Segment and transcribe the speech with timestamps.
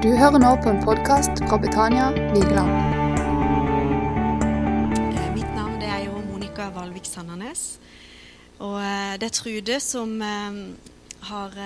[0.00, 2.70] Du hører nå på en podkast fra Betania Vigeland.
[5.12, 7.74] Eh, Mitt navn er jo Monica Valvik Sandanes.
[8.64, 10.56] Og eh, det er Trude som eh,
[11.28, 11.58] har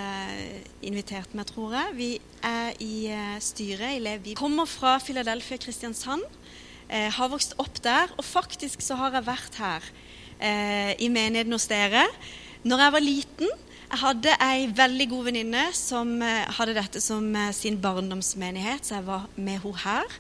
[0.83, 1.95] invitert meg, tror jeg.
[1.95, 2.11] Vi
[2.43, 4.25] er i styret i Lev.
[4.27, 6.27] Vi kommer fra Philadelphia, Kristiansand.
[6.91, 8.11] Har vokst opp der.
[8.19, 9.87] Og faktisk så har jeg vært her
[10.99, 12.03] i menigheten hos dere.
[12.67, 13.55] Når jeg var liten,
[13.95, 18.97] jeg hadde ei veldig god venninne som eh, hadde dette som eh, sin barndomsmenighet, så
[18.97, 20.17] jeg var med henne her.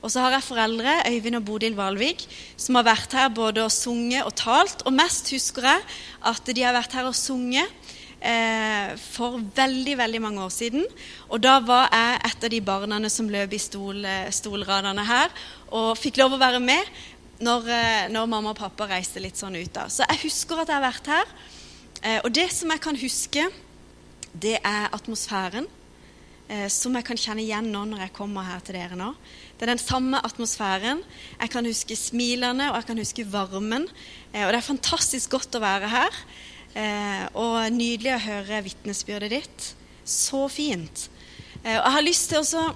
[0.00, 2.24] Og så har jeg foreldre, Øyvind og Bodil Valvik,
[2.56, 4.84] som har vært her både og sunget og talt.
[4.88, 5.84] Og mest husker jeg
[6.30, 10.88] at de har vært her og sunget eh, for veldig veldig mange år siden.
[11.28, 15.36] Og da var jeg et av de barna som løp i stol, eh, stolradene her,
[15.68, 16.96] og fikk lov å være med
[17.44, 17.68] når,
[18.08, 19.90] når mamma og pappa reiste litt sånn ut da.
[19.92, 21.38] Så jeg husker at jeg har vært her.
[22.02, 23.48] Eh, og det som jeg kan huske,
[24.38, 25.66] det er atmosfæren.
[26.48, 29.10] Eh, som jeg kan kjenne igjen nå når jeg kommer her til dere nå.
[29.58, 31.02] Det er den samme atmosfæren.
[31.40, 33.88] Jeg kan huske smilene og jeg kan huske varmen.
[34.32, 36.22] Eh, og det er fantastisk godt å være her.
[37.34, 39.64] Og nydelig å høre vitnesbyrdet ditt.
[40.04, 41.08] Så fint.
[41.64, 42.66] Og jeg har lyst til å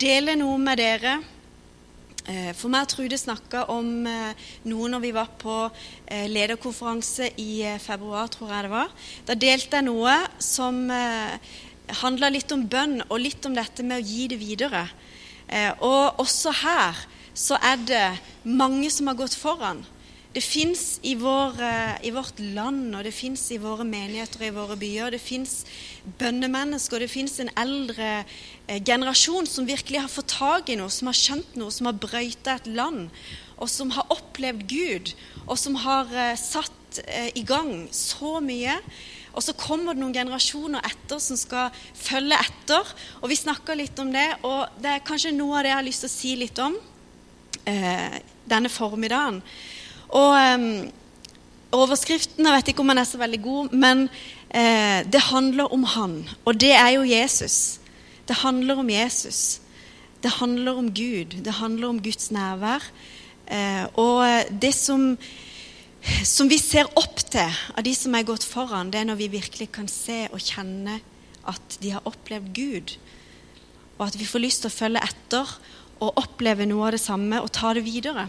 [0.00, 1.16] dele noe med dere
[2.54, 7.64] For meg og Trude snakka om eh, noe når vi var på eh, lederkonferanse i
[7.82, 8.92] februar, tror jeg det var.
[9.26, 10.84] Da delte jeg noe som
[12.02, 14.86] handla litt om bønn og litt om dette med å gi det videre.
[15.84, 17.00] Og også her
[17.36, 18.06] så er det
[18.46, 19.82] mange som har gått foran.
[20.32, 21.58] Det fins i, vår,
[22.00, 25.12] i, vårt land, og det fins i våre menigheter og i våre byer.
[25.12, 25.58] Det fins
[26.18, 30.88] bønnemennesker, og det fins en eldre eh, generasjon som virkelig har fått tak i noe,
[30.88, 33.10] som har skjønt noe, som har brøyta et land,
[33.60, 35.12] og som har opplevd Gud,
[35.44, 38.78] og som har eh, satt eh, i gang så mye.
[39.36, 42.96] Og så kommer det noen generasjoner etter som skal følge etter.
[43.20, 45.88] Og vi snakker litt om det, og det er kanskje noe av det jeg har
[45.90, 46.80] lyst til å si litt om
[47.68, 49.40] eh, denne formiddagen.
[50.12, 50.90] Og
[51.72, 54.04] overskriften Jeg vet ikke om den er så veldig god, men
[54.50, 56.18] eh, det handler om han.
[56.44, 57.80] Og det er jo Jesus.
[58.28, 59.60] Det handler om Jesus.
[60.22, 61.38] Det handler om Gud.
[61.44, 62.84] Det handler om Guds nærvær.
[63.48, 65.16] Eh, og det som,
[66.24, 69.32] som vi ser opp til av de som er gått foran, det er når vi
[69.38, 71.00] virkelig kan se og kjenne
[71.48, 72.96] at de har opplevd Gud.
[73.98, 75.56] Og at vi får lyst til å følge etter
[76.02, 78.28] og oppleve noe av det samme og ta det videre.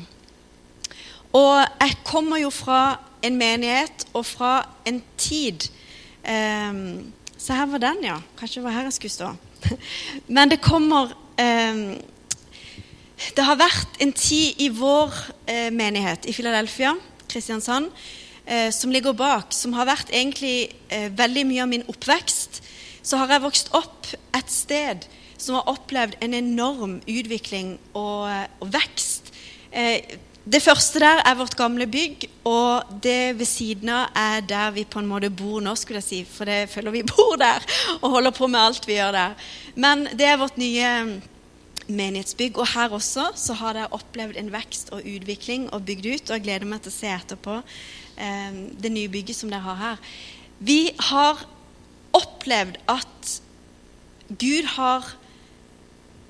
[1.33, 4.53] Og jeg kommer jo fra en menighet og fra
[4.85, 5.69] en tid
[6.27, 8.17] um, Så her var den, ja.
[8.39, 9.29] Kanskje det var her jeg skulle stå.
[10.35, 12.01] Men det kommer um,
[13.35, 15.09] Det har vært en tid i vår
[15.49, 16.93] uh, menighet i Philadelphia,
[17.29, 17.89] Kristiansand,
[18.51, 22.61] uh, som ligger bak, som har vært egentlig uh, veldig mye av min oppvekst.
[23.03, 25.07] Så har jeg vokst opp et sted
[25.43, 28.29] som har opplevd en enorm utvikling og,
[28.61, 29.33] og vekst.
[29.73, 34.73] Eh, det første der er vårt gamle bygg, og det ved siden av er der
[34.75, 37.63] vi på en måte bor nå, skulle jeg si, for det føler vi bor der
[38.01, 39.37] og holder på med alt vi gjør der.
[39.79, 40.89] Men det er vårt nye
[41.87, 46.27] menighetsbygg, og her også så har dere opplevd en vekst og utvikling og bygd ut,
[46.27, 49.79] og jeg gleder meg til å se etterpå eh, det nye bygget som dere har
[49.79, 50.13] her.
[50.59, 50.81] Vi
[51.11, 51.45] har
[52.19, 53.37] opplevd at
[54.27, 55.07] Gud har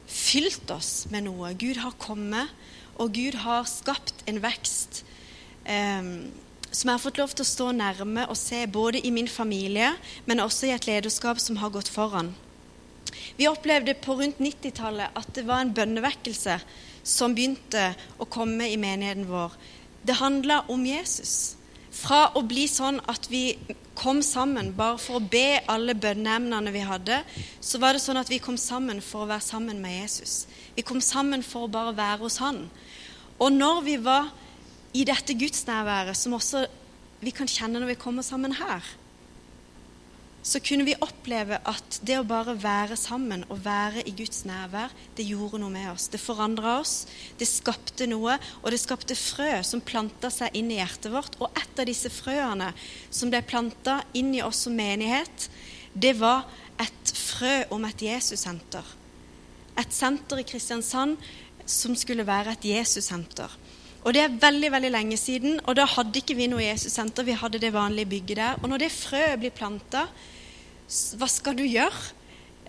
[0.09, 1.53] fylt oss med noe.
[1.57, 2.53] Gud har kommet
[3.01, 5.03] og Gud har skapt en vekst
[5.65, 6.09] eh,
[6.73, 9.91] som jeg har fått lov til å stå nærme og se både i min familie,
[10.25, 12.33] men også i et lederskap som har gått foran.
[13.37, 16.57] Vi opplevde på rundt 90-tallet at det var en bønnevekkelse
[17.03, 19.53] som begynte å komme i menigheten vår.
[20.03, 21.55] Det handla om Jesus.
[21.93, 23.53] Fra å bli sånn at vi
[23.97, 27.19] kom sammen bare for å be alle bønneemnene vi hadde,
[27.61, 30.47] så var det sånn at vi kom sammen for å være sammen med Jesus.
[30.73, 32.65] Vi kom sammen for å bare være hos han.
[33.37, 34.31] Og når vi var
[34.93, 36.65] i dette gudsnærværet, som også
[37.23, 38.83] vi kan kjenne når vi kommer sammen her,
[40.43, 44.91] så kunne vi oppleve at det å bare være sammen og være i Guds nærvær,
[45.15, 46.09] det gjorde noe med oss.
[46.11, 47.05] Det forandra oss,
[47.39, 51.37] det skapte noe, og det skapte frø som planta seg inn i hjertet vårt.
[51.39, 52.73] Og et av disse frøene
[53.07, 55.47] som ble planta inn i oss som menighet,
[55.95, 56.43] det var
[56.81, 58.83] et frø om et Jesussenter.
[59.79, 61.15] Et senter i Kristiansand
[61.65, 63.47] som skulle være et Jesussenter.
[64.03, 67.23] Og Det er veldig veldig lenge siden, og da hadde ikke vi noe Jesussenter.
[67.23, 68.57] Vi hadde det vanlige bygget der.
[68.59, 70.09] Og når det frøet blir planta,
[71.15, 72.01] hva skal du gjøre?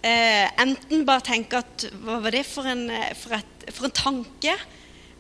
[0.05, 3.97] Eh, enten bare tenke at Hva var det for en, eh, for, et, for en
[3.97, 4.55] tanke?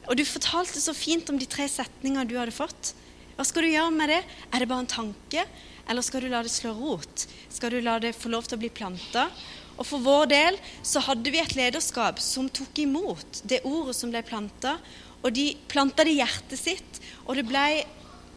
[0.07, 2.93] Og du fortalte så fint om de tre setningene du hadde fått.
[3.35, 4.23] Hva skal du gjøre med det?
[4.53, 5.47] Er det bare en tanke,
[5.89, 7.27] eller skal du la det slå rot?
[7.51, 9.27] Skal du la det få lov til å bli planta?
[9.75, 14.13] Og for vår del så hadde vi et lederskap som tok imot det ordet som
[14.13, 14.77] ble planta.
[15.25, 17.67] Og de planta det i hjertet sitt, og det ble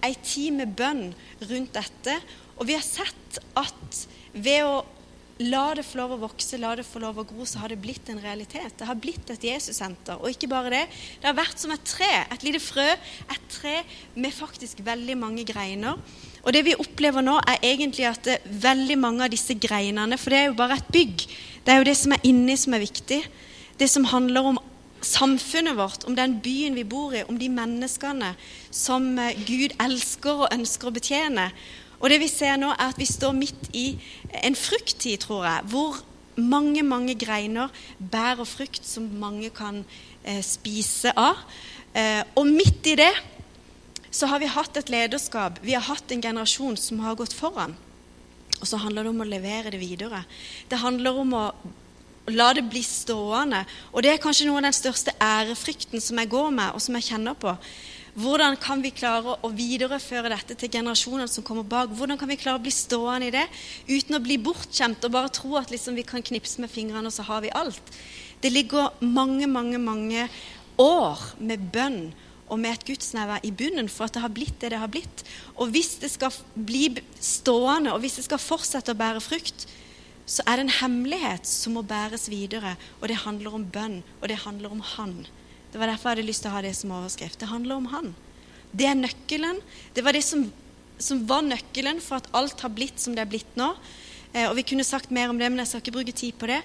[0.06, 1.10] ei tid med bønn
[1.50, 2.20] rundt dette.
[2.58, 4.78] Og vi har sett at ved å
[5.38, 7.80] la det få lov å vokse, la det få lov å gro, så har det
[7.82, 8.74] blitt en realitet.
[8.80, 10.18] Det har blitt et Jesussenter.
[10.18, 10.84] Og ikke bare det.
[11.22, 12.88] Det har vært som et tre, et lite frø.
[13.36, 13.76] Et tre
[14.16, 16.00] med faktisk veldig mange greiner.
[16.42, 20.34] Og det vi opplever nå, er egentlig at det, veldig mange av disse greinene For
[20.34, 21.28] det er jo bare et bygg.
[21.66, 23.22] Det er jo det som er inni, som er viktig.
[23.78, 24.60] Det som handler om
[25.06, 28.34] samfunnet vårt, om den byen vi bor i, om de menneskene
[28.72, 31.50] som eh, Gud elsker og ønsker å betjene.
[31.98, 33.88] Og det vi ser nå, er at vi står midt i
[34.44, 35.98] en frukttid, tror jeg, hvor
[36.38, 39.82] mange, mange greiner bærer frukt som mange kan
[40.24, 41.42] eh, spise av.
[41.98, 43.14] Eh, og midt i det
[44.14, 47.76] så har vi hatt et lederskap, vi har hatt en generasjon som har gått foran.
[48.58, 50.24] Og så handler det om å levere det videre.
[50.70, 51.44] Det handler om å
[52.34, 53.64] la det bli stående.
[53.94, 56.98] Og det er kanskje noe av den største ærefrykten som jeg går med, og som
[56.98, 57.54] jeg kjenner på.
[58.18, 61.92] Hvordan kan vi klare å videreføre dette til generasjonene som kommer bak?
[61.94, 63.46] Hvordan kan vi klare å bli stående i det
[63.86, 67.14] uten å bli bortskjemt og bare tro at liksom vi kan knipse med fingrene, og
[67.14, 67.94] så har vi alt?
[68.42, 70.26] Det ligger mange, mange, mange
[70.82, 72.02] år med bønn
[72.48, 75.24] og med et gudsnærvær i bunnen for at det har blitt det det har blitt.
[75.60, 76.90] Og hvis det skal bli
[77.22, 79.68] stående, og hvis det skal fortsette å bære frukt,
[80.28, 82.76] så er det en hemmelighet som må bæres videre.
[83.00, 85.22] Og det handler om bønn, og det handler om Han.
[85.72, 87.40] Det var derfor jeg hadde lyst til å ha det som overskrift.
[87.42, 88.14] Det handler om han.
[88.72, 89.60] Det er nøkkelen.
[89.96, 90.46] Det var det som,
[90.98, 93.74] som var nøkkelen for at alt har blitt som det er blitt nå.
[94.32, 96.50] Eh, og Vi kunne sagt mer om det, men jeg skal ikke bruke tid på
[96.50, 96.62] det.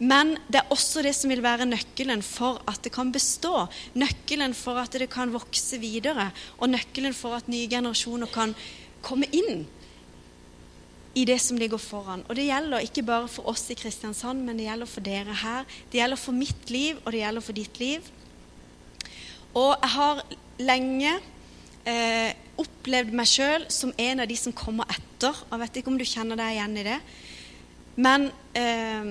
[0.00, 3.68] Men det er også det som vil være nøkkelen for at det kan bestå.
[3.94, 6.30] Nøkkelen for at det kan vokse videre.
[6.58, 8.56] Og nøkkelen for at nye generasjoner kan
[9.04, 9.66] komme inn
[11.16, 12.24] i det som ligger foran.
[12.28, 15.64] Og det gjelder ikke bare for oss i Kristiansand, men det gjelder for dere her.
[15.92, 18.10] Det gjelder for mitt liv, og det gjelder for ditt liv.
[19.56, 20.20] Og jeg har
[20.60, 21.14] lenge
[21.88, 25.40] eh, opplevd meg sjøl som en av de som kommer etter.
[25.48, 27.00] Jeg vet ikke om du kjenner deg igjen i det.
[27.96, 29.10] Men eh,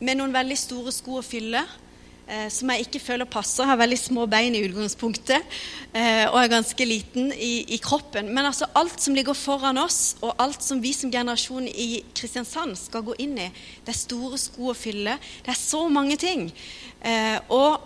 [0.00, 1.66] med noen veldig store sko å fylle,
[2.52, 3.66] som jeg ikke føler passer.
[3.68, 5.42] Har veldig små bein i utgangspunktet
[5.92, 8.30] eh, og er ganske liten i, i, kroppen.
[8.34, 12.76] Men altså alt som ligger foran oss, og alt som vi som generasjon i Kristiansand
[12.80, 13.50] skal gå inn i,
[13.84, 15.18] det er store sko å fylle.
[15.44, 16.48] Det er så mange ting.
[17.02, 17.82] Eh, og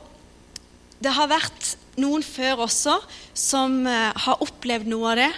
[1.03, 2.99] det har vært noen før også
[3.37, 5.33] som eh, har opplevd noe av det.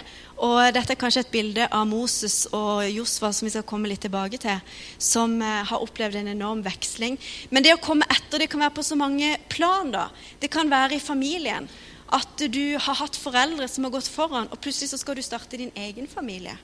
[0.45, 4.05] Og dette er kanskje et bilde av Moses og Josfa som vi skal komme litt
[4.05, 4.61] tilbake til,
[4.95, 7.17] som eh, har opplevd en enorm veksling.
[7.51, 9.91] Men det å komme etter det kan være på så mange plan.
[9.91, 10.07] da.
[10.39, 11.67] Det kan være i familien.
[12.15, 15.59] At du har hatt foreldre som har gått foran, og plutselig så skal du starte
[15.59, 16.55] din egen familie.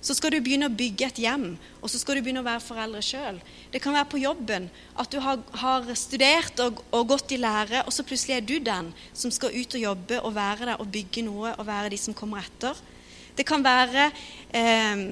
[0.00, 2.62] Så skal du begynne å bygge et hjem, og så skal du begynne å være
[2.62, 3.40] foreldre sjøl.
[3.72, 7.82] Det kan være på jobben at du har, har studert og, og, gått i lære,
[7.82, 10.92] og så plutselig er du den som skal ut og jobbe og være der og
[10.94, 12.78] bygge noe og være de som kommer etter.
[13.38, 14.08] Det kan være
[14.54, 15.02] eh,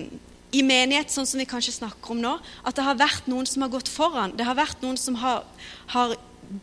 [0.55, 3.67] i menighet, sånn som vi kanskje snakker om nå, at det har vært noen som
[3.67, 4.35] har gått foran.
[4.39, 5.43] Det har vært noen som har,
[5.93, 6.15] har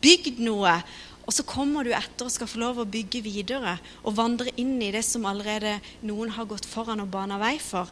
[0.04, 0.78] bygd noe.
[1.24, 4.76] Og så kommer du etter og skal få lov å bygge videre og vandre inn
[4.84, 7.92] i det som allerede noen har gått foran og bana vei for.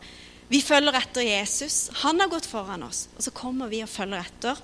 [0.52, 1.86] Vi følger etter Jesus.
[2.04, 4.60] Han har gått foran oss, og så kommer vi og følger etter.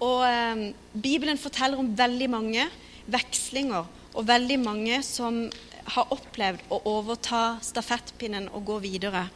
[0.00, 0.62] Og eh,
[0.96, 2.64] Bibelen forteller om veldig mange
[3.10, 3.84] vekslinger
[4.16, 5.42] og veldig mange som
[5.90, 9.26] har opplevd å overta stafettpinnen og gå videre.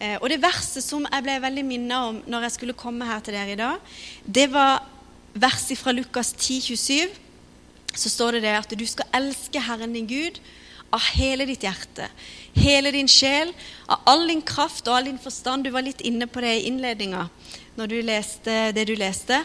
[0.00, 3.20] Eh, og det verset som jeg ble veldig minnet om når jeg skulle komme her
[3.24, 3.92] til dere i dag,
[4.24, 4.80] det var
[5.34, 7.08] verset fra Lukas 10, 27,
[7.94, 10.40] så står det det at du skal elske Herren din Gud
[10.94, 12.08] av hele ditt hjerte,
[12.58, 13.52] hele din sjel,
[13.86, 15.64] av all din kraft og all din forstand.
[15.64, 17.28] Du var litt inne på det i innledninga
[17.78, 19.38] når du leste det du leste.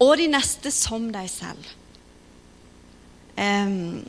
[0.00, 1.64] Og de neste som deg selv.
[3.36, 4.00] Um,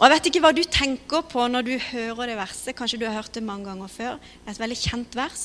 [0.00, 2.74] og Jeg vet ikke hva du tenker på når du hører det verset.
[2.76, 4.14] Kanskje du har hørt det mange ganger før.
[4.16, 5.42] Det er et veldig kjent vers.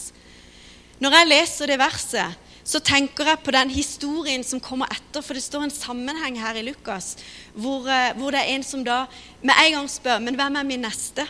[1.04, 5.22] Når jeg leser det verset, så tenker jeg på den historien som kommer etter.
[5.22, 7.14] For det står en sammenheng her i Lukas
[7.54, 9.04] hvor, eh, hvor det er en som da
[9.46, 11.28] med en gang spør Men hvem er min neste?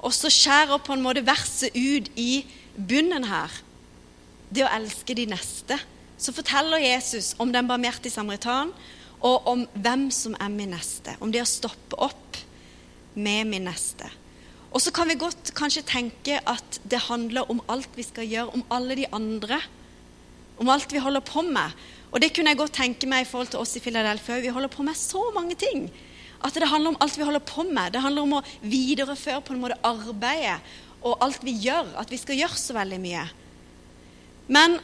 [0.00, 3.52] Og så skjærer på en måte verset ut i bunnen her.
[4.48, 5.76] Det å elske de neste.
[6.18, 8.72] Så forteller Jesus om den barmhjertige samaritan
[9.22, 11.14] og om hvem som er min neste.
[11.20, 12.40] Om det å stoppe opp
[13.14, 14.08] med min neste.
[14.72, 18.56] Og så kan vi godt kanskje tenke at det handler om alt vi skal gjøre,
[18.56, 19.60] om alle de andre
[20.60, 21.74] om alt vi holder på med.
[22.12, 24.40] Og det kunne jeg godt tenke meg i forhold til oss i Philadelphia.
[24.44, 25.86] Vi holder på med så mange ting.
[26.44, 27.92] At det handler om alt vi holder på med.
[27.94, 30.58] Det handler om å videreføre på en måte arbeidet
[31.02, 31.94] og alt vi gjør.
[31.98, 33.24] At vi skal gjøre så veldig mye.
[34.52, 34.76] Men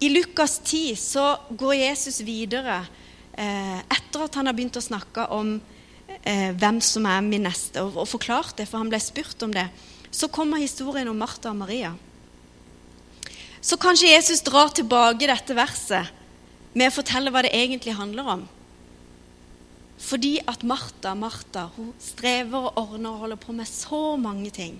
[0.00, 2.84] I Lukas 10 så går Jesus videre
[3.32, 5.56] eh, etter at han har begynt å snakke om
[6.22, 9.54] eh, hvem som er min neste, og, og forklart det, for han ble spurt om
[9.56, 9.66] det.
[10.14, 11.96] Så kommer historien om Martha og Maria.
[13.60, 16.14] Så kanskje Jesus drar tilbake dette verset
[16.74, 18.44] med å fortelle hva det egentlig handler om.
[19.98, 24.78] Fordi at Martha, Martha hun strever og ordner og holder på med så mange ting.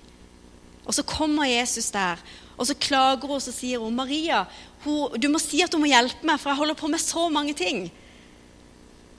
[0.86, 2.20] Og så kommer Jesus der,
[2.56, 4.44] og så klager hun og så sier hun, 'Maria,
[4.84, 7.28] hun, du må si at hun må hjelpe meg, for jeg holder på med så
[7.28, 7.90] mange ting.'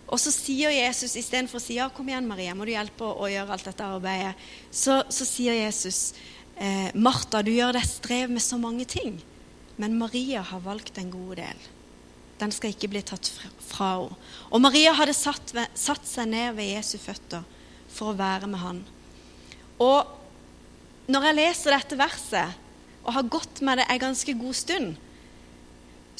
[0.09, 3.13] Og så sier Jesus istedenfor å si, 'Ja, kom igjen, Maria, må du hjelpe å,
[3.21, 4.33] å gjøre alt dette arbeidet',
[4.71, 6.13] så, så sier Jesus,
[6.57, 9.19] eh, 'Martha, du gjør deg strev med så mange ting.'
[9.79, 11.67] Men Maria har valgt en god del.
[12.39, 14.15] Den skal ikke bli tatt fra henne.
[14.51, 17.45] Og Maria hadde satt, satt seg ned ved Jesu føtter
[17.91, 18.81] for å være med han.
[19.79, 20.07] Og
[21.09, 22.57] når jeg leser dette verset,
[23.05, 24.97] og har gått med det en ganske god stund,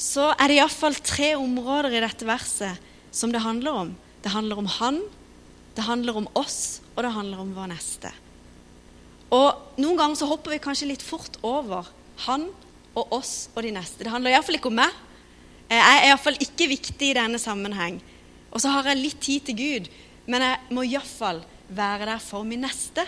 [0.00, 2.80] så er det iallfall tre områder i dette verset
[3.12, 3.92] som det handler om.
[4.24, 5.02] Det handler om han,
[5.76, 8.10] det handler om oss, og det handler om vår neste.
[9.30, 11.88] Og Noen ganger så hopper vi kanskje litt fort over
[12.26, 12.48] han
[13.00, 14.04] og oss og de neste.
[14.04, 14.94] Det handler iallfall ikke om meg.
[15.70, 18.00] Jeg er iallfall ikke viktig i denne sammenheng.
[18.50, 19.90] Og så har jeg litt tid til Gud,
[20.30, 23.04] men jeg må iallfall være der for min neste.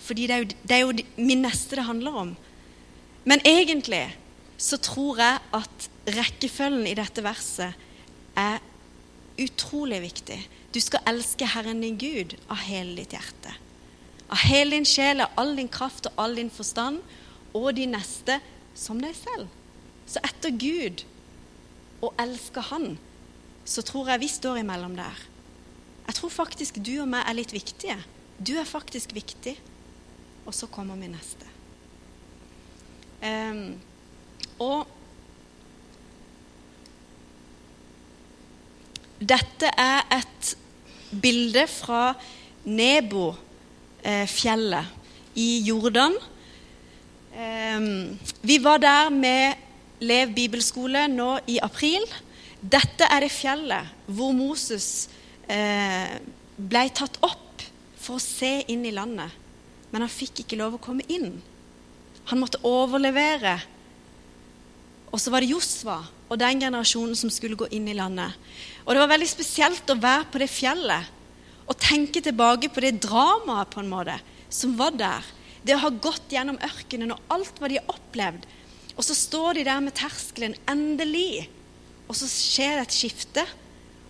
[0.00, 2.32] Fordi det er, jo, det er jo min neste det handler om.
[3.24, 4.04] Men egentlig
[4.60, 7.76] så tror jeg at rekkefølgen i dette verset
[8.38, 8.58] er
[9.40, 10.38] utrolig viktig.
[10.74, 13.54] Du skal elske Herren din Gud av hele ditt hjerte.
[14.30, 17.00] Av hele din sjel, av all din kraft og all din forstand
[17.56, 18.38] og de neste
[18.78, 19.48] som deg selv.
[20.06, 21.04] Så etter Gud
[22.00, 22.98] og elsker Han,
[23.64, 25.18] så tror jeg vi står imellom der.
[26.06, 27.98] Jeg tror faktisk du og meg er litt viktige.
[28.40, 29.56] Du er faktisk viktig.
[30.48, 31.46] Og så kommer vi neste.
[33.20, 33.76] Um,
[34.58, 34.86] og
[39.20, 40.56] dette er et
[41.20, 42.14] bilde fra
[42.64, 44.88] Nebo-fjellet eh,
[45.36, 46.16] i Jordan.
[47.34, 49.66] Ehm, vi var der med
[50.00, 52.06] Lev bibelskole nå i april.
[52.60, 55.10] Dette er det fjellet hvor Moses
[55.44, 56.16] eh,
[56.56, 57.64] ble tatt opp
[58.00, 59.28] for å se inn i landet.
[59.92, 61.34] Men han fikk ikke lov å komme inn.
[62.32, 63.58] Han måtte overlevere.
[65.10, 65.98] Og så var det Josva
[66.30, 68.32] og den generasjonen som skulle gå inn i landet.
[68.86, 71.16] Og det var veldig spesielt å være på det fjellet
[71.70, 74.16] og tenke tilbake på det dramaet på en måte
[74.50, 75.26] som var der
[75.66, 78.46] det å ha gått gjennom ørkenen og alt hva de har opplevd.
[78.96, 81.48] Og så står de der med terskelen, endelig.
[82.08, 83.44] Og så skjer det et skifte.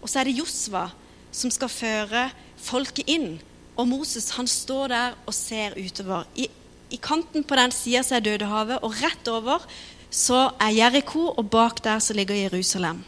[0.01, 0.89] Og så er det Josva
[1.35, 2.25] som skal føre
[2.61, 3.37] folket inn.
[3.79, 6.27] Og Moses han står der og ser utover.
[6.35, 6.49] I,
[6.91, 9.65] i kanten på den sida er Dødehavet, og rett over
[10.11, 13.05] så er Jeriko, og bak der så ligger Jerusalem.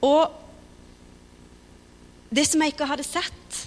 [0.00, 0.32] Og
[2.32, 3.66] det som jeg ikke hadde sett,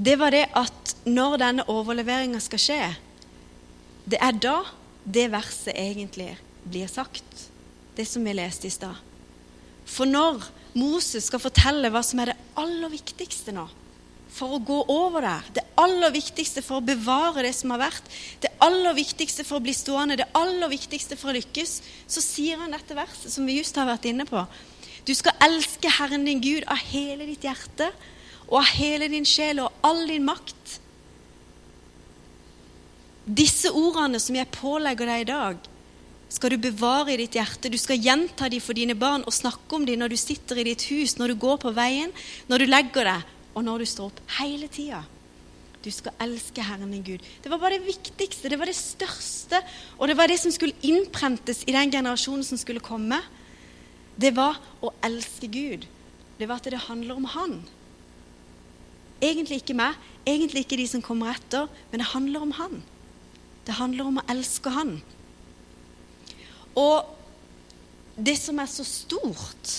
[0.00, 2.80] det var det at når denne overleveringa skal skje,
[4.08, 4.56] det er da
[5.04, 6.32] det verset egentlig
[6.64, 7.48] blir sagt.
[7.96, 8.96] Det som vi leste i stad.
[9.84, 10.46] For når
[10.78, 13.66] Moses skal fortelle hva som er det aller viktigste nå
[14.30, 18.06] for å gå over der, det aller viktigste for å bevare det som har vært,
[18.40, 21.72] det aller viktigste for å bli stående, det aller viktigste for å lykkes,
[22.06, 24.44] så sier han dette verset som vi just har vært inne på.
[25.02, 27.90] Du skal elske Herren din Gud av hele ditt hjerte
[28.50, 30.78] og av hele din sjel og all din makt.
[33.30, 35.68] Disse ordene som jeg pålegger deg i dag,
[36.30, 37.70] skal du bevare i ditt hjerte.
[37.70, 40.66] Du skal gjenta dem for dine barn og snakke om dem når du sitter i
[40.68, 42.12] ditt hus, når du går på veien,
[42.50, 44.20] når du legger deg, og når du står opp.
[44.38, 45.02] Hele tida.
[45.80, 47.24] Du skal elske Herren din Gud.
[47.42, 49.62] Det var bare det viktigste, det var det største,
[49.96, 53.22] og det var det som skulle innprentes i den generasjonen som skulle komme.
[54.20, 55.86] Det var å elske Gud.
[56.38, 57.60] Det var at det handler om Han.
[59.20, 59.96] Egentlig ikke meg,
[60.28, 62.80] egentlig ikke de som kommer etter, men det handler om han.
[63.66, 64.96] Det handler om å elske han.
[66.78, 67.16] Og
[68.16, 69.70] det som er så stort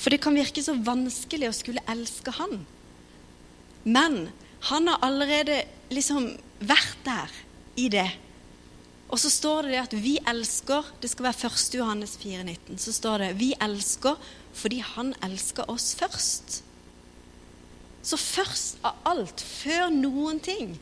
[0.00, 2.62] For det kan virke så vanskelig å skulle elske han.
[3.84, 4.30] Men
[4.70, 5.58] han har allerede
[5.92, 6.30] liksom
[6.64, 7.34] vært der
[7.76, 8.08] i det.
[9.10, 11.76] Og så står det at vi elsker Det skal være 1.
[11.80, 12.80] Johannes 4,19.
[12.80, 14.16] Så står det vi elsker
[14.56, 16.62] fordi han elsker oss først.
[18.02, 20.78] Så først av alt, før noen ting,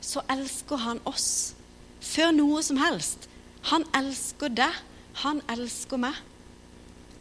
[0.00, 1.54] så elsker han oss.
[2.00, 3.28] Før noe som helst.
[3.72, 4.82] Han elsker deg.
[5.24, 6.16] Han elsker meg.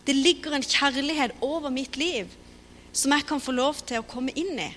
[0.05, 2.29] Det ligger en kjærlighet over mitt liv
[2.95, 4.69] som jeg kan få lov til å komme inn i.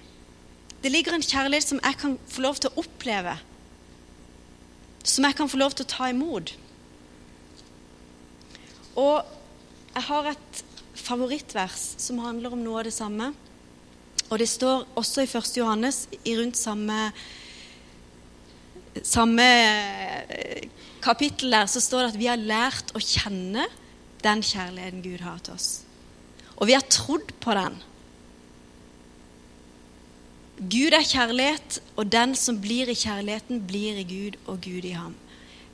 [0.83, 3.37] Det ligger en kjærlighet som jeg kan få lov til å oppleve.
[5.09, 6.51] som jeg kan få lov til å ta imot.
[8.99, 9.25] Og
[9.95, 13.31] jeg har et favorittvers som handler om noe av det samme.
[14.29, 15.53] Og det står også i 1.
[15.57, 17.11] Johannes i rundt samme,
[19.03, 19.47] samme
[20.29, 20.69] eh,
[21.03, 23.65] kapittel der, så står det at vi har lært å kjenne
[24.25, 25.69] den kjærligheten Gud har til oss.
[26.59, 27.79] Og vi har trodd på den.
[30.59, 34.97] Gud er kjærlighet, og den som blir i kjærligheten, blir i Gud og Gud i
[34.99, 35.15] ham.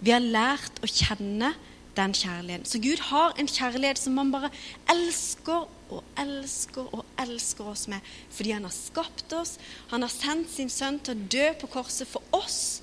[0.04, 1.54] Vi har lært å kjenne
[1.96, 2.66] den kjærligheten.
[2.66, 4.50] Så Gud har en kjærlighet som man bare
[4.90, 9.56] elsker og elsker og elsker oss med fordi han har skapt oss.
[9.92, 12.82] Han har sendt sin sønn til å dø på korset for oss.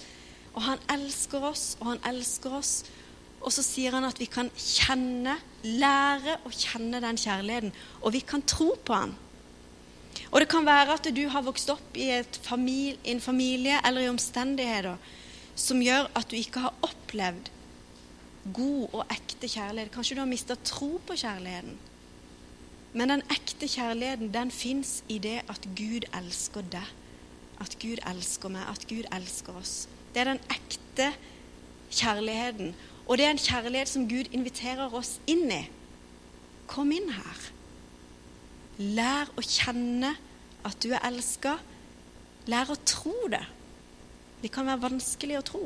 [0.54, 2.74] Og han elsker oss, og han elsker oss.
[3.42, 7.72] Og så sier han at vi kan kjenne, lære å kjenne den kjærligheten.
[8.04, 9.16] Og vi kan tro på han.
[10.32, 12.12] Og det kan være at du har vokst opp i
[12.44, 15.00] familie, en familie eller i omstendigheter
[15.56, 17.50] som gjør at du ikke har opplevd
[18.54, 19.92] god og ekte kjærlighet.
[19.94, 21.78] Kanskje du har mista tro på kjærligheten.
[22.94, 26.88] Men den ekte kjærligheten den fins i det at Gud elsker deg.
[27.62, 29.86] At Gud elsker meg, at Gud elsker oss.
[30.14, 31.12] Det er den ekte
[31.92, 32.74] kjærligheten.
[33.08, 35.64] Og det er en kjærlighet som Gud inviterer oss inn i.
[36.68, 37.48] Kom inn her.
[38.82, 40.16] Lær å kjenne
[40.66, 41.58] at du er elska.
[42.50, 43.44] Lær å tro det.
[44.42, 45.64] Det kan være vanskelig å tro.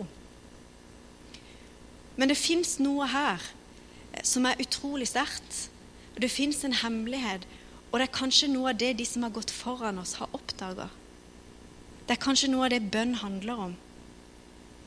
[2.15, 3.43] Men det fins noe her
[4.13, 5.69] eh, som er utrolig sterkt.
[6.15, 7.47] Det fins en hemmelighet.
[7.91, 10.89] Og det er kanskje noe av det de som har gått foran oss, har oppdaga.
[12.05, 13.75] Det er kanskje noe av det bønn handler om.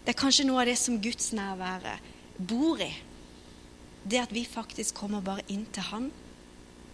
[0.04, 1.98] Det er kanskje noe av det som Guds nærvære
[2.38, 2.90] bor i.
[4.08, 6.10] Det at vi faktisk kommer bare inn til Han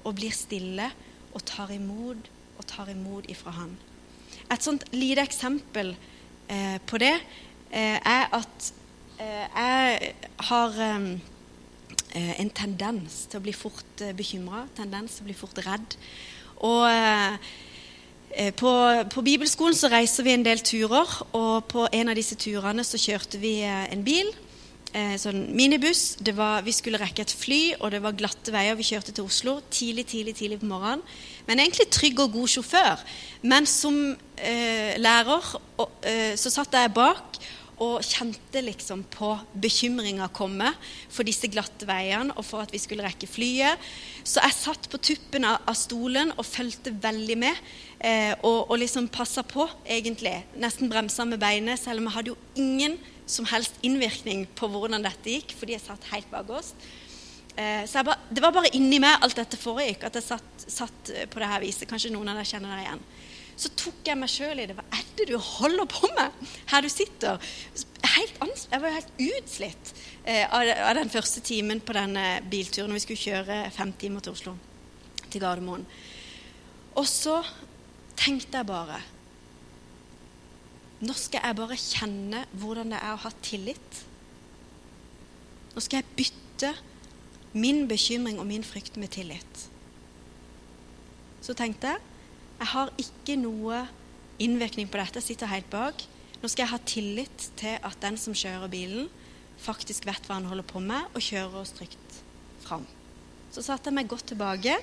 [0.04, 0.88] og blir stille
[1.34, 3.76] og tar imot og tar imot ifra Han.
[4.50, 5.94] Et sånt lite eksempel
[6.48, 7.14] eh, på det
[7.70, 8.72] eh, er at
[9.18, 10.14] jeg
[10.48, 15.60] har eh, en tendens til å bli fort eh, bekymra, tendens til å bli fort
[15.66, 15.98] redd.
[16.64, 16.86] Og
[18.56, 18.70] på,
[19.12, 22.98] på, bibelskolen så reiser vi en del turer, og på en av disse turene så
[22.98, 24.30] kjørte vi en bil.
[25.20, 26.16] Sånn minibuss.
[26.24, 28.78] Var, vi skulle rekke et fly, og det var glatte veier.
[28.78, 31.04] Vi kjørte til Oslo tidlig tidlig, tidlig på morgenen.
[31.46, 33.04] Men egentlig trygg og god sjåfør.
[33.44, 34.00] Men som
[34.38, 37.42] eh, lærer og, eh, så satt jeg bak
[37.82, 40.70] og kjente liksom på bekymringa komme
[41.10, 43.80] for disse glatte veiene og for at vi skulle rekke flyet.
[44.22, 47.62] Så jeg satt på tuppen av, stolen og fulgte veldig med.
[47.98, 50.36] Eh, og, og, liksom passa på, egentlig.
[50.60, 55.04] Nesten bremsa med beinet, selv om jeg hadde jo ingen som helst innvirkning på hvordan
[55.04, 56.74] dette gikk, fordi jeg satt helt bak oss.
[57.56, 61.14] Eh, så ba, det var bare inni meg alt dette foregikk, at jeg satt, satt
[61.32, 61.88] på det her viset.
[61.90, 63.06] Kanskje noen av dere kjenner det igjen
[63.56, 64.74] så tok jeg meg sjøl i det.
[64.78, 67.38] Hva er det du holder på med her du sitter?
[68.14, 69.92] jeg var helt utslitt
[70.24, 74.34] eh, av, den første timen på denne bilturen når vi skulle kjøre fem timer til
[74.34, 74.54] Oslo,
[75.30, 75.86] til Gardermoen.
[76.94, 77.40] Og så
[78.18, 79.00] tenkte jeg bare
[81.04, 83.96] Nå skal jeg bare kjenne hvordan det er å ha tillit.
[85.74, 86.70] Nå skal jeg bytte
[87.52, 89.64] min bekymring og min frykt med tillit.
[91.44, 92.13] Så tenkte jeg
[92.58, 93.84] jeg har ikke noe
[94.42, 95.20] innvirkning på dette.
[95.20, 96.04] Jeg sitter helt bak.
[96.40, 99.08] Nå skal jeg ha tillit til at den som kjører bilen,
[99.64, 102.20] faktisk vet hva han holder på med, og kjører oss trygt
[102.64, 102.84] fram.
[103.54, 104.76] Så satte jeg meg godt tilbake,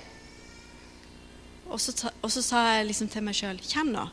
[1.72, 4.10] og så, og så sa jeg liksom til meg sjøl Kjenn nå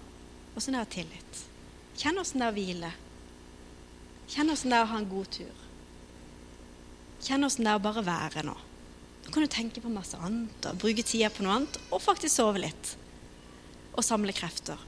[0.58, 1.40] åssen det er å ha tillit.
[1.98, 2.88] Kjenn åssen det er å hvile.
[4.28, 5.60] Kjenn åssen det er å ha en god tur.
[7.22, 8.54] Kjenn åssen det er å bare være nå.
[9.24, 12.34] Nå kan du tenke på masse annet og bruke tida på noe annet, og faktisk
[12.34, 12.96] sove litt
[13.98, 14.78] og samle krefter.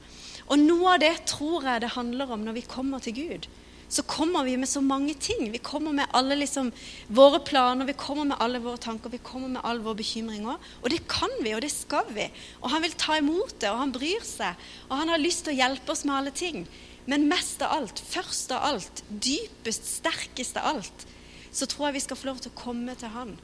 [0.51, 3.47] Og noe av det tror jeg det handler om når vi kommer til Gud.
[3.91, 5.49] Så kommer vi med så mange ting.
[5.51, 6.69] Vi kommer med alle liksom,
[7.11, 10.69] våre planer, vi kommer med alle våre tanker, vi kommer med alle våre bekymringer.
[10.79, 12.29] Og det kan vi, og det skal vi.
[12.61, 14.63] Og han vil ta imot det, og han bryr seg.
[14.87, 16.63] Og han har lyst til å hjelpe oss med alle ting.
[17.11, 21.05] Men mest av alt, først av alt, dypest, sterkest av alt,
[21.51, 23.35] så tror jeg vi skal få lov til å komme til han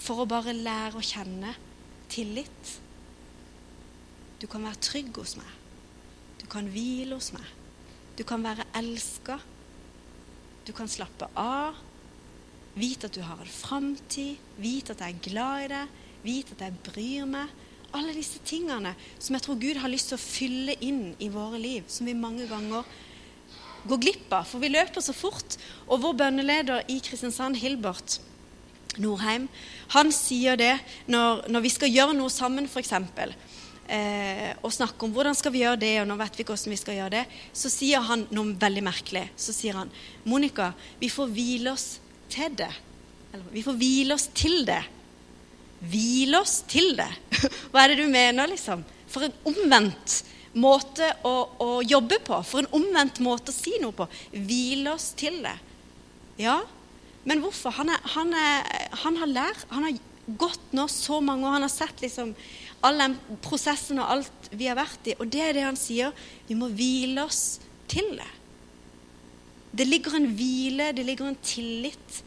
[0.00, 1.54] for å bare lære å kjenne
[2.12, 2.76] tillit
[4.40, 5.48] du kan være trygg hos meg.
[6.40, 7.46] Du kan hvile hos meg.
[8.16, 9.38] Du kan være elska.
[10.66, 11.76] Du kan slappe av.
[12.78, 14.40] Vite at du har en framtid.
[14.60, 15.98] Vite at jeg er glad i deg.
[16.24, 17.52] Vite at jeg bryr meg.
[17.96, 21.58] Alle disse tingene som jeg tror Gud har lyst til å fylle inn i våre
[21.58, 22.86] liv, som vi mange ganger
[23.90, 24.46] går glipp av.
[24.46, 25.58] For vi løper så fort.
[25.88, 28.20] Og vår bønneleder i Kristiansand, Hilbert
[29.00, 29.46] Norheim,
[29.94, 30.72] han sier det
[31.10, 32.94] når, når vi skal gjøre noe sammen, f.eks.
[33.90, 36.78] eh, og snakker om hvordan skal vi gjøre det, og nå vet vi hvordan vi
[36.80, 39.26] skal gjøre det, så sier han noe veldig merkelig.
[39.36, 39.90] Så sier han,
[40.24, 41.98] 'Monica, vi får hvile oss
[42.30, 42.72] til det.'
[43.30, 44.82] Eller, vi får hvile oss til det.
[45.90, 47.10] Hvile oss til det?
[47.70, 48.82] Hva er det du mener, liksom?
[49.10, 50.24] For en omvendt
[50.58, 52.40] måte å, å, jobbe på.
[52.46, 54.08] For en omvendt måte å si noe på.
[54.34, 55.54] Hvile oss til det.
[56.42, 56.58] Ja,
[57.28, 57.74] men hvorfor?
[57.78, 59.98] Han, er, han, er, han har lært Han har
[60.40, 61.58] gått nå så mange år.
[61.58, 62.34] Han har sett liksom
[62.86, 65.16] all den prosessen og alt vi har vært i.
[65.20, 66.14] Og det er det han sier.
[66.48, 68.30] Vi må hvile oss til det.
[69.76, 72.22] Det ligger en hvile, det ligger en tillit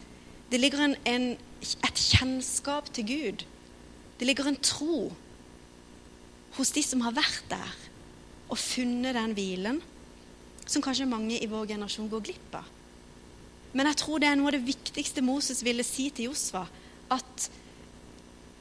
[0.54, 1.24] det ligger en, en,
[1.66, 3.44] et kjennskap til Gud.
[4.20, 5.08] Det ligger en tro
[6.54, 7.72] hos de som har vært der
[8.54, 9.80] og funnet den hvilen,
[10.70, 12.68] som kanskje mange i vår generasjon går glipp av.
[13.74, 16.68] Men jeg tror det er noe av det viktigste Moses ville si til Josfa.
[17.10, 17.50] At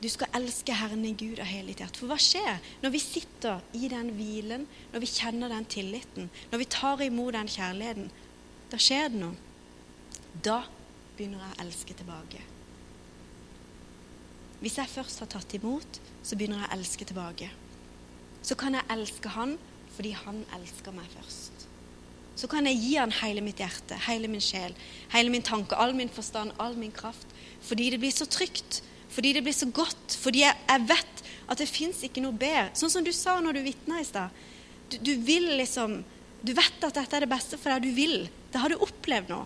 [0.02, 2.00] du skal elske Herren din Gud av hele ditt hjerte.
[2.00, 6.62] For hva skjer når vi sitter i den hvilen, når vi kjenner den tilliten, når
[6.64, 8.08] vi tar imot den kjærligheten?
[8.72, 9.36] Da skjer det noe.
[10.42, 10.62] Da
[11.14, 12.42] begynner jeg å elske tilbake.
[14.62, 17.50] Hvis jeg først har tatt imot, så begynner jeg å elske tilbake.
[18.42, 19.58] Så kan jeg elske han
[19.92, 21.66] fordi han elsker meg først.
[22.38, 24.72] Så kan jeg gi han hele mitt hjerte, hele min sjel,
[25.12, 27.28] hele min tanke, all min forstand, all min kraft.
[27.62, 28.80] Fordi det blir så trygt,
[29.12, 31.22] fordi det blir så godt, fordi jeg, jeg vet
[31.52, 32.70] at det fins ikke noe bedre.
[32.78, 34.32] Sånn som du sa når du vitna i stad.
[34.92, 36.00] Du, du, vil liksom
[36.42, 37.84] Du vet at dette er det beste for deg.
[37.84, 38.24] Du vil.
[38.50, 39.42] Det har du opplevd nå.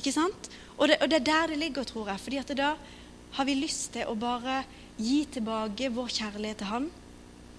[0.00, 0.48] Ikke sant?
[0.78, 2.22] Og det, og det, er der det ligger, tror jeg.
[2.24, 2.70] fordi at da
[3.36, 4.62] har vi lyst til å bare
[4.96, 6.88] gi tilbake vår kjærlighet til Han.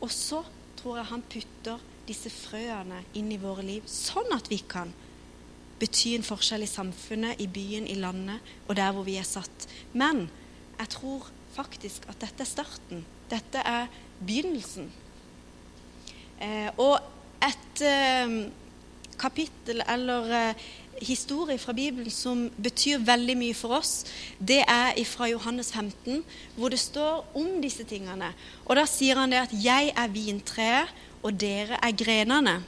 [0.02, 0.42] Og så
[0.80, 4.94] tror jeg han putter disse frøene inn i våre liv, sånn at vi kan
[5.80, 9.68] bety en forskjell i samfunnet, i byen, i landet og der hvor vi er satt.
[9.94, 10.28] Men
[10.80, 13.06] jeg tror faktisk at dette er starten.
[13.30, 13.88] Dette er
[14.20, 14.92] begynnelsen.
[16.42, 17.00] Eh, og
[17.44, 18.36] et eh,
[19.20, 20.62] kapittel eller eh,
[21.02, 24.06] historie fra Bibelen som betyr veldig mye for oss,
[24.39, 26.24] det er fra Johannes 15,
[26.56, 28.34] hvor det står om disse tingene.
[28.65, 30.88] Og Da sier han det at 'jeg er vintreet,
[31.24, 32.63] og dere er grenene'.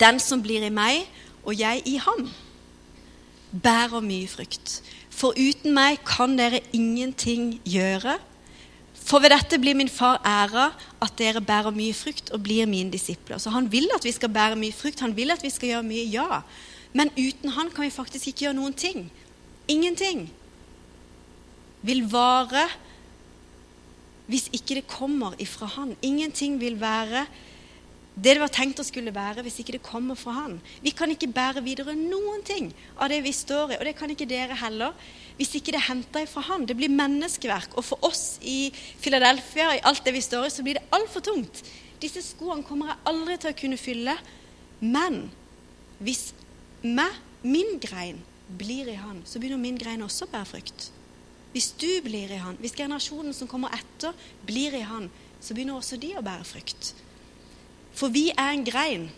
[0.00, 1.08] Den som blir i meg,
[1.44, 2.30] og jeg i ham,
[3.62, 4.82] bærer mye frukt.
[5.16, 8.18] For uten meg kan dere ingenting gjøre.
[9.06, 12.92] For ved dette blir min far æra at dere bærer mye frukt og blir mine
[12.92, 13.38] disipler.
[13.38, 15.00] Så han vil at vi skal bære mye frukt.
[15.00, 16.42] Han vil at vi skal gjøre mye, ja.
[16.92, 19.06] Men uten han kan vi faktisk ikke gjøre noen ting.
[19.68, 20.26] Ingenting
[21.86, 22.66] vil vare
[24.26, 25.94] hvis ikke det kommer ifra han.
[26.02, 27.26] Ingenting vil være
[28.16, 30.54] det det var tenkt å skulle være hvis ikke det kommer fra han.
[30.80, 34.12] Vi kan ikke bære videre noen ting av det vi står i, og det kan
[34.12, 34.94] ikke dere heller,
[35.36, 36.64] hvis ikke det er henta fra han.
[36.64, 37.76] Det blir menneskeverk.
[37.76, 38.72] Og for oss i
[39.04, 41.60] Philadelphia, i alt det vi står i, så blir det altfor tungt.
[42.00, 44.16] Disse skoene kommer jeg aldri til å kunne fylle.
[44.80, 45.26] Men
[46.00, 46.30] hvis
[46.80, 50.90] meg, min grein, blir i han, så begynner min grein også å bære frukt.
[51.52, 55.76] Hvis du blir i han, hvis generasjonen som kommer etter, blir i han, så begynner
[55.76, 56.94] også de å bære frukt.
[57.96, 59.08] For vi er en grein,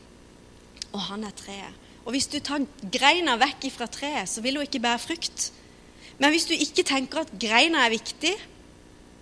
[0.92, 1.86] og han er treet.
[2.06, 2.64] Og hvis du tar
[2.94, 5.50] greina vekk fra treet, så vil hun ikke bære frukt.
[6.18, 8.32] Men hvis du ikke tenker at greina er viktig,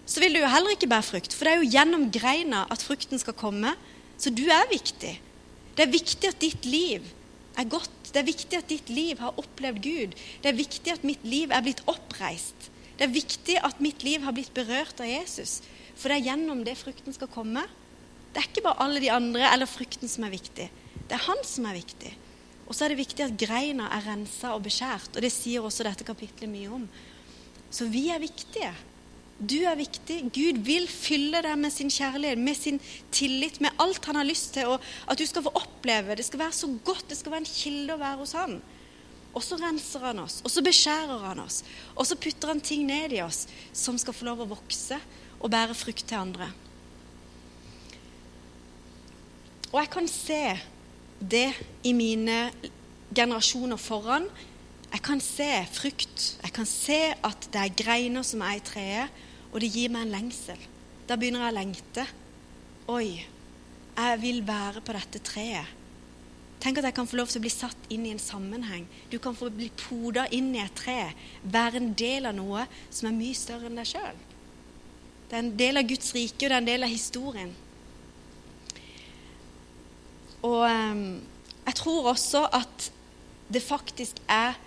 [0.07, 1.35] så vil du jo heller ikke bære frukt.
[1.35, 3.73] For det er jo gjennom greina at frukten skal komme.
[4.21, 5.17] Så du er viktig.
[5.77, 7.09] Det er viktig at ditt liv
[7.59, 8.13] er godt.
[8.13, 10.15] Det er viktig at ditt liv har opplevd Gud.
[10.45, 12.71] Det er viktig at mitt liv er blitt oppreist.
[12.97, 15.59] Det er viktig at mitt liv har blitt berørt av Jesus.
[15.97, 17.67] For det er gjennom det frukten skal komme.
[18.37, 20.67] Det er ikke bare alle de andre eller frukten som er viktig.
[21.09, 22.11] Det er han som er viktig.
[22.67, 25.15] Og så er det viktig at greina er rensa og beskjært.
[25.17, 26.85] Og det sier også dette kapitlet mye om.
[27.73, 28.75] Så vi er viktige.
[29.41, 30.19] Du er viktig.
[30.37, 34.53] Gud vil fylle deg med sin kjærlighet, med sin tillit, med alt han har lyst
[34.59, 34.75] til.
[34.75, 36.19] Og at du skal få oppleve.
[36.21, 37.09] Det skal være så godt.
[37.09, 38.61] Det skal være en kilde å være hos han.
[39.33, 41.63] Og så renser han oss, og så beskjærer han oss.
[41.97, 44.97] Og så putter han ting ned i oss som skal få lov å vokse
[45.41, 46.53] og bære frukt til andre.
[49.77, 50.43] Og jeg kan se
[51.21, 51.51] det
[51.85, 52.37] i mine
[53.13, 54.25] generasjoner foran.
[54.89, 56.23] Jeg kan se frukt.
[56.41, 59.25] Jeg kan se at det er greiner som er i treet
[59.57, 60.61] og det gir meg en lengsel.
[61.09, 62.03] Da begynner jeg å lengte.
[62.93, 63.09] Oi,
[63.97, 65.75] jeg vil være på dette treet.
[66.61, 68.87] Tenk at jeg kan få lov til å bli satt inn i en sammenheng.
[69.13, 71.13] Du kan få bli poda inn i et tre.
[71.45, 74.25] Være en del av noe som er mye større enn deg sjøl.
[75.29, 77.55] Det er en del av Guds rike, og det er en del av historien.
[80.43, 81.23] Og um,
[81.67, 82.93] jeg tror også at
[83.53, 84.59] det faktisk er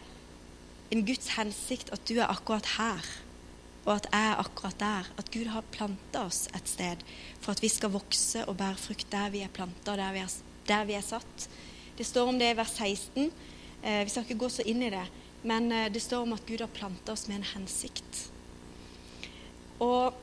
[0.92, 3.06] en Guds hensikt at du er akkurat her
[3.90, 5.08] og at jeg er akkurat der.
[5.18, 7.04] At Gud har planta oss et sted
[7.42, 10.34] for at vi skal vokse og bære frukt der vi er planta, der, er,
[10.68, 11.50] der vi er satt.
[11.98, 13.32] Det står om det i vers 16.
[13.84, 15.06] Eh, vi skal ikke gå så inn i det,
[15.44, 18.30] men eh, det står om at Gud har planta oss med en hensikt.
[19.80, 20.14] Og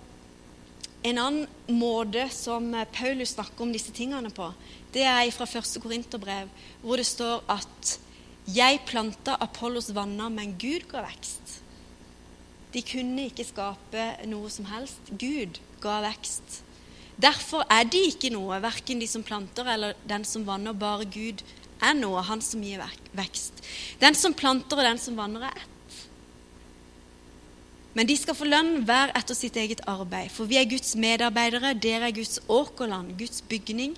[1.06, 4.50] en annen måte som eh, Paulus snakker om disse tingene på,
[4.94, 6.50] det er fra første Korinterbrev,
[6.82, 7.98] hvor det står at
[8.46, 11.60] 'Jeg planta Apollos vanner, men Gud ga vekst'.
[12.72, 15.00] De kunne ikke skape noe som helst.
[15.18, 16.62] Gud ga vekst.
[17.16, 20.76] Derfor er de ikke noe, verken de som planter eller den som vanner.
[20.76, 21.42] Bare Gud
[21.82, 22.82] er noe, han som gir
[23.16, 23.64] vekst.
[24.00, 25.75] Den som planter og den som vanner, er ett.
[27.96, 30.28] Men de skal få lønn hver etter sitt eget arbeid.
[30.34, 33.94] For vi er Guds medarbeidere, dere er Guds åkerland, Guds bygning.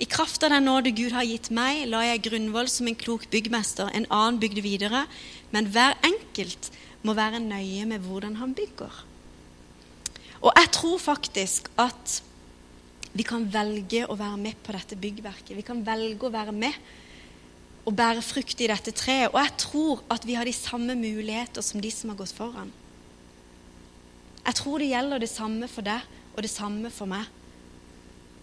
[0.00, 3.26] I kraft av den nåde Gud har gitt meg, la jeg grunnvoll som en klok
[3.32, 5.06] byggmester, en annen bygde videre,
[5.52, 6.68] men hver enkelt
[7.04, 9.04] må være nøye med hvordan han bygger.
[10.40, 12.20] Og jeg tror faktisk at
[13.12, 15.56] vi kan velge å være med på dette byggverket.
[15.56, 16.76] Vi kan velge å være med
[17.88, 19.32] og bære frukt i dette treet.
[19.32, 22.70] Og jeg tror at vi har de samme muligheter som de som har gått foran.
[24.46, 27.28] Jeg tror det gjelder det samme for deg og det samme for meg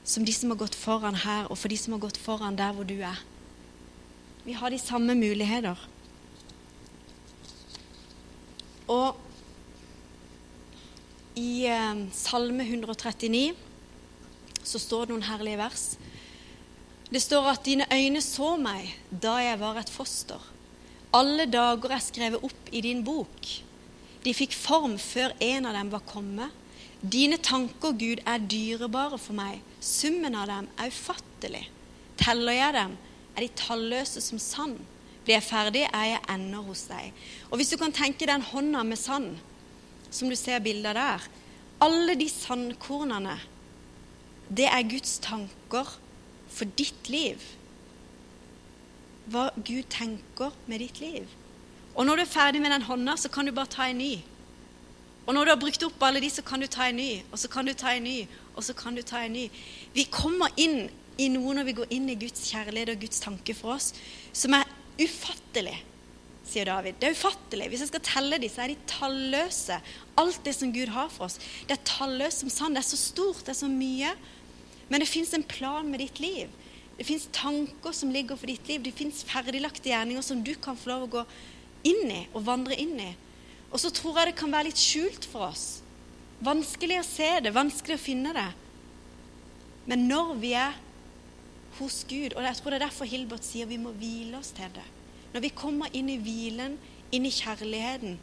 [0.07, 2.71] som de som har gått foran her, og for de som har gått foran der
[2.75, 3.19] hvor du er.
[4.47, 5.75] Vi har de samme muligheter.
[8.87, 9.17] Og
[11.35, 13.51] i eh, Salme 139
[14.63, 15.83] så står det noen herlige vers.
[17.11, 20.43] Det står at 'dine øyne så meg da jeg var et foster'.
[21.13, 23.66] Alle dager er skrevet opp i din bok.
[24.27, 26.51] De fikk form før en av dem var kommet.
[26.99, 29.61] Dine tanker, Gud, er dyrebare for meg.
[29.79, 31.63] Summen av dem er ufattelig.
[32.19, 32.97] Teller jeg dem,
[33.37, 34.81] er de talløse som sand.
[35.23, 37.13] Blir jeg ferdig, er jeg ennå hos deg.
[37.51, 39.37] Og hvis du kan tenke den hånda med sand,
[40.11, 41.23] som du ser bilder der
[41.83, 43.37] Alle de sandkornene,
[44.49, 45.91] det er Guds tanker
[46.49, 47.43] for ditt liv.
[49.29, 51.27] Hva Gud tenker med ditt liv.
[51.97, 54.19] Og når du er ferdig med den hånda, så kan du bare ta en ny.
[55.25, 57.41] Og når du har brukt opp alle de, så kan du ta en ny, og
[57.41, 58.19] så kan du ta en ny,
[58.53, 59.47] og så kan du ta en ny.
[59.95, 60.85] Vi kommer inn
[61.17, 63.89] i noe når vi går inn i Guds kjærlighet og Guds tanke for oss,
[64.31, 64.69] som er
[65.01, 65.75] ufattelig,
[66.47, 67.01] sier David.
[67.01, 67.67] Det er ufattelig.
[67.73, 69.81] Hvis jeg skal telle de, så er de talløse.
[70.21, 71.41] Alt det som Gud har for oss.
[71.67, 72.77] Det er talløst som sand.
[72.77, 74.13] Det er så stort, det er så mye.
[74.87, 76.53] Men det fins en plan med ditt liv.
[76.97, 78.79] Det fins tanker som ligger for ditt liv.
[78.85, 81.25] Det fins ferdiglagte gjerninger som du kan få lov å gå
[81.87, 83.11] inn i og vandre inn i.
[83.71, 85.81] Og så tror jeg det kan være litt skjult for oss.
[86.43, 88.49] Vanskelig å se det, vanskelig å finne det.
[89.87, 90.75] Men når vi er
[91.77, 94.71] hos Gud, og jeg tror det er derfor Hilbert sier vi må hvile oss til
[94.73, 94.85] det
[95.33, 96.77] Når vi kommer inn i hvilen,
[97.13, 98.17] inn i kjærligheten,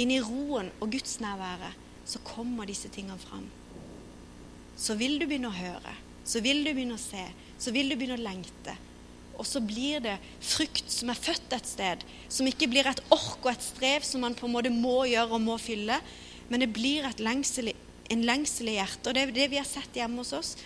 [0.00, 1.76] inn i roen og gudsnærværet,
[2.08, 3.44] så kommer disse tingene fram.
[4.76, 5.92] Så vil du begynne å høre,
[6.24, 7.22] så vil du begynne å se,
[7.60, 8.74] så vil du begynne å lengte.
[9.40, 13.40] Og så blir det frukt som er født et sted, som ikke blir et ork
[13.40, 15.96] og et strev som man på en måte må gjøre og må fylle,
[16.50, 17.70] men det blir lengsel,
[18.12, 19.08] en lengsel i hjertet.
[19.08, 20.56] Og det er det vi har sett hjemme hos oss.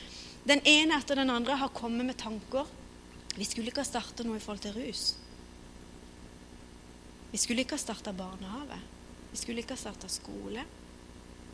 [0.49, 2.67] Den ene etter den andre har kommet med tanker.
[3.37, 5.05] Vi skulle ikke ha starta noe i forhold til rus.
[7.31, 8.81] Vi skulle ikke ha starta barnehage.
[9.31, 10.65] Vi skulle ikke ha starta skole.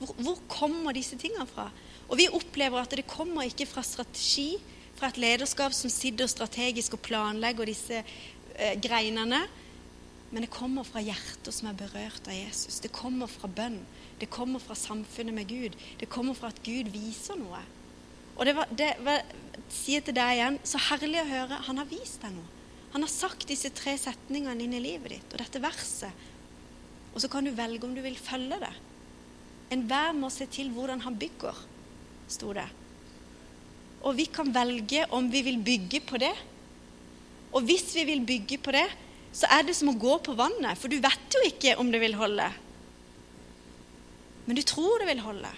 [0.00, 1.68] Hvor, hvor kommer disse tingene fra?
[2.09, 4.54] Og vi opplever at det kommer ikke fra strategi,
[5.00, 9.40] fra et lederskap som sitter strategisk og planlegger disse eh, greinene.
[10.30, 12.78] Men det kommer fra hjertet som er berørt av Jesus.
[12.84, 13.80] Det kommer fra bønn.
[14.20, 15.76] Det kommer fra samfunnet med Gud.
[15.98, 17.62] Det kommer fra at Gud viser noe.
[18.36, 19.24] Og det var, det var,
[19.72, 21.62] sier til deg igjen, så herlig å høre.
[21.66, 22.58] Han har vist deg noe.
[22.92, 26.28] Han har sagt disse tre setningene inn i livet ditt, og dette verset.
[27.14, 28.72] Og så kan du velge om du vil følge det.
[29.74, 31.58] Enhver må se til hvordan han bygger,
[32.30, 32.66] sto det.
[34.00, 36.32] Og vi kan velge om vi vil bygge på det.
[37.52, 38.86] Og hvis vi vil bygge på det,
[39.32, 42.00] så er det som å gå på vannet, for du vet jo ikke om det
[42.02, 42.46] vil holde.
[44.46, 45.50] Men du tror det vil holde.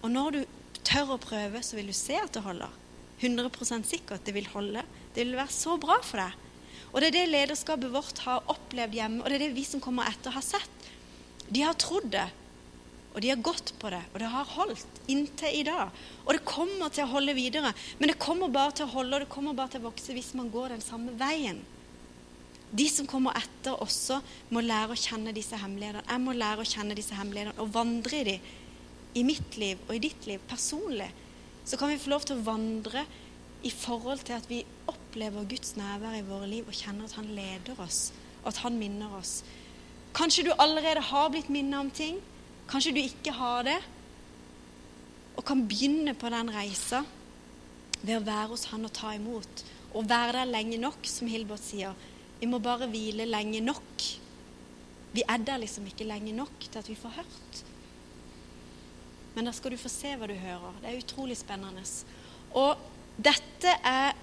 [0.00, 0.40] Og når du
[0.86, 2.72] tør å prøve, så vil du se at det holder.
[3.20, 4.82] 100% sikkert det vil holde.
[5.14, 6.46] Det vil være så bra for deg.
[6.90, 9.82] Og det er det lederskapet vårt har opplevd hjemme, og det er det vi som
[9.82, 10.88] kommer etter, har sett.
[11.46, 12.26] De har trodd det,
[13.10, 15.90] og de har gått på det, og det har holdt inntil i dag.
[16.24, 17.72] Og det kommer til å holde videre.
[17.98, 20.30] Men det kommer bare til å holde, og det kommer bare til å vokse hvis
[20.38, 21.58] man går den samme veien.
[22.70, 24.20] De som kommer etter også,
[24.54, 26.06] må lære å kjenne disse hemmelighetene.
[26.06, 28.50] Jeg må lære å kjenne disse hemmelighetene og vandre i dem
[29.18, 31.10] i mitt liv og i ditt liv personlig.
[31.66, 33.02] Så kan vi få lov til å vandre
[33.66, 37.34] i forhold til at vi opplever Guds nærvær i våre liv og kjenner at Han
[37.34, 38.12] leder oss,
[38.44, 39.40] og at Han minner oss.
[40.14, 42.22] Kanskje du allerede har blitt minnet om ting.
[42.70, 43.78] Kanskje du ikke har det,
[45.36, 47.00] og kan begynne på den reisa
[48.02, 49.64] ved å være hos Han og ta imot.
[49.96, 51.96] Og være der lenge nok, som Hilbert sier.
[52.40, 54.06] Vi må bare hvile lenge nok.
[55.12, 57.62] Vi er der liksom ikke lenge nok til at vi får hørt.
[59.34, 60.78] Men da skal du få se hva du hører.
[60.82, 61.82] Det er utrolig spennende.
[62.58, 62.78] Og
[63.18, 64.14] dette er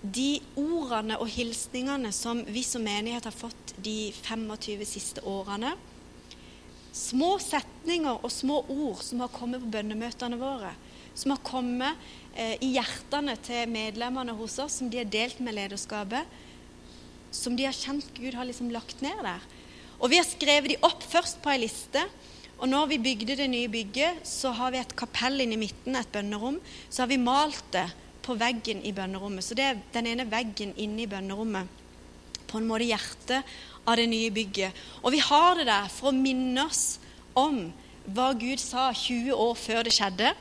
[0.00, 5.74] de ordene og hilsningene som vi som menighet har fått de 25 siste årene.
[6.96, 10.72] Små setninger og små ord som har kommet på bønnemøtene våre.
[11.14, 15.54] Som har kommet eh, i hjertene til medlemmene hos oss, som de har delt med
[15.58, 16.26] lederskapet.
[17.34, 19.46] Som de har kjent Gud har liksom lagt ned der.
[20.00, 22.02] Og vi har skrevet de opp først på ei liste.
[22.60, 25.96] Og når vi bygde det nye bygget, så har vi et kapell inne i midten,
[25.96, 26.58] et bønnerom.
[26.88, 27.86] Så har vi malt det
[28.24, 29.44] på veggen i bønnerommet.
[29.44, 31.78] Så det er den ene veggen inne i bønnerommet.
[32.50, 33.46] På en måte hjertet
[33.90, 34.76] av det nye bygget.
[35.02, 37.00] Og vi har det der for å minne oss
[37.38, 37.68] om
[38.10, 40.32] hva Gud sa 20 år før det skjedde.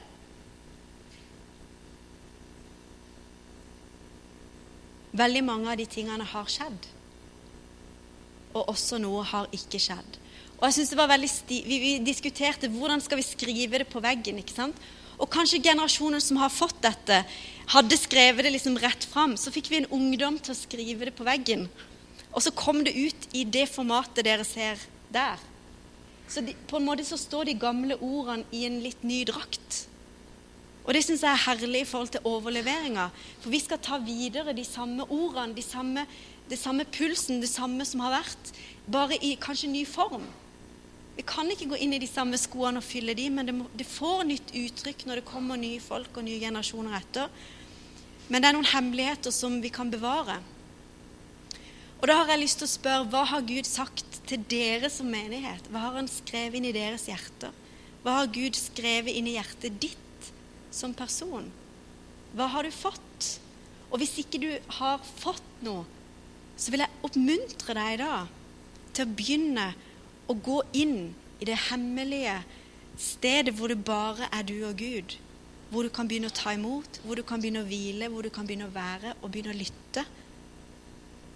[5.19, 6.87] Veldig mange av de tingene har skjedd.
[8.53, 10.17] Og også noe har ikke skjedd.
[10.59, 13.87] Og jeg synes det var veldig sti vi, vi, diskuterte hvordan skal vi skrive det
[13.91, 14.41] på veggen.
[14.41, 14.87] ikke sant?
[15.19, 17.23] Og kanskje generasjonen som har fått dette,
[17.69, 19.35] hadde skrevet det liksom rett fram.
[19.37, 21.67] Så fikk vi en ungdom til å skrive det på veggen.
[22.39, 24.79] Og så kom det ut i det formatet dere ser
[25.11, 25.41] der.
[26.31, 29.81] Så de, på en måte så står de gamle ordene i en litt ny drakt.
[30.85, 33.09] Og det syns jeg er herlig i forhold til overleveringa.
[33.43, 36.05] For vi skal ta videre de samme ordene, de samme,
[36.47, 38.53] det samme pulsen, det samme som har vært,
[38.87, 40.23] bare i kanskje ny form.
[41.17, 43.67] Vi kan ikke gå inn i de samme skoene og fylle de, men det, må,
[43.75, 47.27] det får nytt uttrykk når det kommer nye folk og nye generasjoner etter.
[48.31, 50.39] Men det er noen hemmeligheter som vi kan bevare.
[51.99, 55.09] Og da har jeg lyst til å spørre, hva har Gud sagt til dere som
[55.11, 55.67] menighet?
[55.71, 57.51] Hva har Han skrevet inn i deres hjerter?
[58.03, 60.05] Hva har Gud skrevet inn i hjertet ditt?
[60.71, 61.47] som person?
[62.35, 63.39] Hva har du fått?
[63.89, 65.85] Og hvis ikke du har fått noe,
[66.59, 68.25] så vil jeg oppmuntre deg da
[68.93, 69.69] til å begynne
[70.29, 72.35] å gå inn i det hemmelige
[72.99, 75.15] stedet hvor det bare er du og Gud.
[75.69, 78.31] Hvor du kan begynne å ta imot, hvor du kan begynne å hvile, hvor du
[78.33, 80.05] kan begynne å være og begynne å lytte.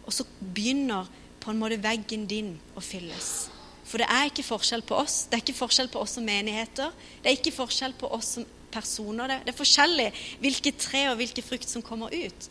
[0.03, 1.09] Og så begynner
[1.43, 3.49] på en måte veggen din å fylles.
[3.83, 5.25] For det er ikke forskjell på oss.
[5.29, 6.93] Det er ikke forskjell på oss som menigheter.
[7.21, 9.35] Det er ikke forskjell på oss som personer.
[9.43, 10.09] Det, er forskjellig
[10.41, 12.47] hvilke tre og hvilke frukt som kommer ut.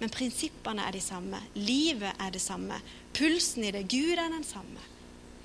[0.00, 1.40] Men prinsippene er de samme.
[1.56, 2.78] Livet er det samme.
[3.16, 3.86] Pulsen i det.
[3.90, 4.80] Gud er den samme.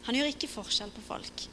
[0.07, 1.43] Han gjør ikke forskjell på folk.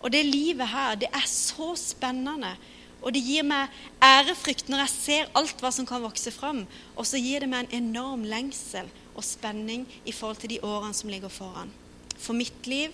[0.00, 2.54] Og det livet her, det er så spennende.
[3.00, 3.72] Og det gir meg
[4.04, 6.64] ærefrykt når jeg ser alt hva som kan vokse fram.
[6.96, 10.96] Og så gir det meg en enorm lengsel og spenning i forhold til de årene
[10.96, 11.72] som ligger foran.
[12.20, 12.92] For mitt liv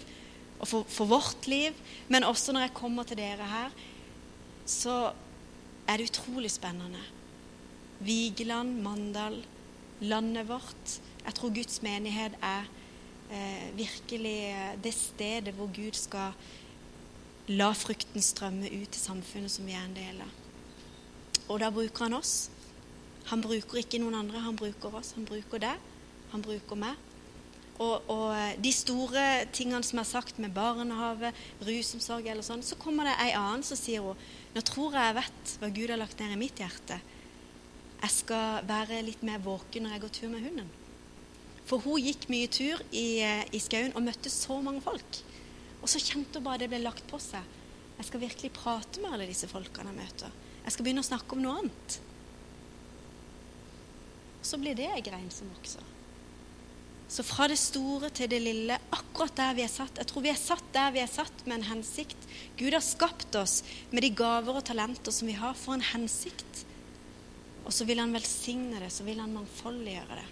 [0.61, 1.75] og for, for vårt liv,
[2.09, 3.75] men også når jeg kommer til dere her,
[4.67, 5.13] så
[5.87, 7.03] er det utrolig spennende.
[8.03, 9.39] Vigeland, Mandal,
[10.01, 10.99] landet vårt.
[11.25, 12.67] Jeg tror Guds menighet er
[13.31, 16.35] eh, virkelig eh, det stedet hvor Gud skal
[17.49, 20.31] la frukten strømme ut til samfunnet som vi er en del av.
[21.47, 22.49] Og da bruker han oss.
[23.31, 25.13] Han bruker ikke noen andre, han bruker oss.
[25.19, 25.85] Han bruker deg,
[26.33, 26.99] han bruker meg.
[27.77, 31.33] Og, og, eh, de store tingene som er sagt med barnehage,
[31.67, 34.17] rusomsorg eller sånn, så kommer det ei annen som sier hun
[34.57, 36.97] nå tror jeg jeg vet hva Gud har lagt ned i mitt hjerte.
[38.01, 40.71] Jeg skal være litt mer våken når jeg går tur med hunden.
[41.69, 45.21] For hun gikk mye tur i, eh, i skauen og møtte så mange folk.
[45.87, 47.45] Og så kjente hun bare det ble lagt på seg.
[47.97, 50.33] Jeg skal virkelig prate med alle disse folkene jeg møter.
[50.65, 51.99] Jeg skal begynne å snakke om noe annet.
[54.43, 55.93] Så blir det ei grein som vokser.
[57.07, 60.01] Så fra det store til det lille, akkurat der vi er satt.
[60.03, 62.27] Jeg tror vi er satt der vi er satt med en hensikt.
[62.59, 63.61] Gud har skapt oss
[63.93, 66.65] med de gaver og talenter som vi har, for en hensikt.
[67.63, 70.27] Og så vil han velsigne det, så vil han mangfoldiggjøre det.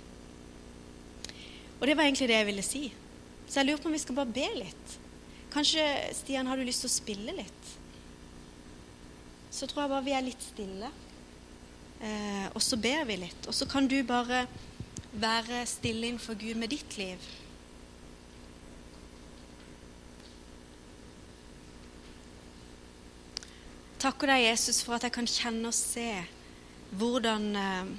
[1.78, 2.84] Og det var egentlig det jeg ville si.
[3.46, 4.98] Så jeg lurer på om vi skal bare be litt.
[5.54, 5.86] Kanskje,
[6.18, 7.66] Stian, har du lyst til å spille litt?
[9.54, 10.88] Så tror jeg bare vi er litt stille.
[12.02, 13.46] Eh, og så ber vi litt.
[13.46, 14.44] Og så kan du bare
[15.14, 17.28] være stille innenfor Gud med ditt liv?
[24.02, 26.08] Takker deg, Jesus, for at jeg kan kjenne og se
[26.98, 27.92] hvordan eh,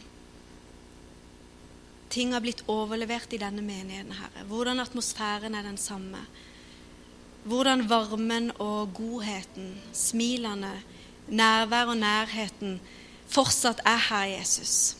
[2.13, 4.43] ting har blitt overlevert i denne menigheten, Herre.
[4.51, 6.19] Hvordan atmosfæren er den samme.
[7.45, 10.71] Hvordan varmen og godheten, smilene,
[11.29, 12.79] nærvær og nærheten
[13.29, 14.95] fortsatt er her, Jesus.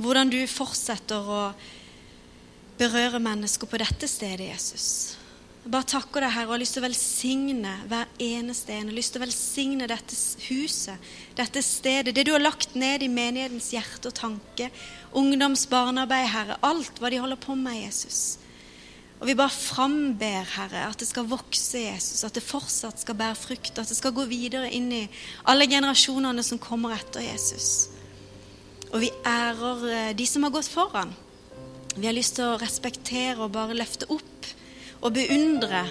[0.00, 1.42] Hvordan du fortsetter å
[2.80, 5.16] berøre mennesker på dette stedet, Jesus.
[5.60, 8.86] Jeg bare takker deg, Herre, og har lyst til å velsigne hver eneste en.
[8.88, 13.04] Jeg har lyst til å velsigne dette huset, dette stedet, det du har lagt ned
[13.04, 14.70] i menighetens hjerte og tanke.
[15.20, 16.56] Ungdoms barnearbeid, Herre.
[16.64, 18.38] Alt hva de holder på med, Jesus.
[19.20, 23.36] Og vi bare framber, Herre, at det skal vokse, Jesus, at det fortsatt skal bære
[23.36, 25.02] frukt, at det skal gå videre inn i
[25.50, 27.90] alle generasjonene som kommer etter Jesus.
[28.90, 31.12] Og vi ærer eh, de som har gått foran.
[31.98, 34.48] Vi har lyst til å respektere og bare løfte opp
[35.00, 35.84] og beundre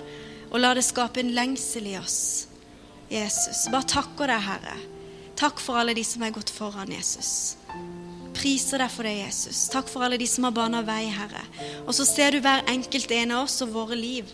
[0.50, 2.48] og la det skape en lengsel i oss.
[3.14, 4.78] Jesus, bare takker deg, Herre.
[5.38, 7.59] Takk for alle de som har gått foran Jesus.
[8.36, 9.66] Priser deg for det, Jesus.
[9.74, 11.42] Takk for alle de som har bana vei, Herre.
[11.86, 14.30] Og så ser du hver enkelt en av oss og våre liv.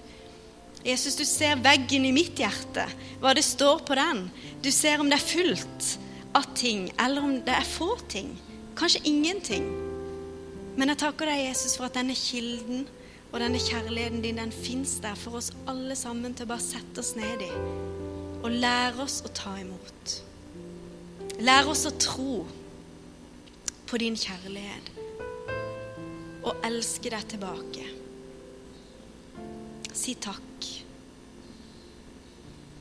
[0.85, 2.83] Jesus, du ser veggen i mitt hjerte,
[3.21, 4.27] hva det står på den.
[4.61, 5.87] Du ser om det er fullt
[6.37, 8.35] av ting, eller om det er få ting.
[8.77, 9.65] Kanskje ingenting.
[10.75, 12.85] Men jeg takker deg, Jesus, for at denne kilden
[13.31, 17.01] og denne kjærligheten din, den fins der for oss alle sammen til å bare sette
[17.01, 17.51] oss ned i
[18.45, 20.11] og lære oss å ta imot.
[21.41, 22.43] Lære oss å tro
[24.01, 24.91] din kjærlighet
[26.45, 27.85] og elske deg tilbake.
[29.95, 30.67] Si takk.